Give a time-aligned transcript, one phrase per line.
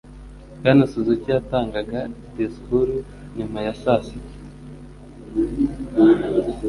[0.59, 1.99] Bwana Suzuki yatangaga
[2.35, 2.93] disikuru
[3.37, 4.35] nyuma ya saa sita.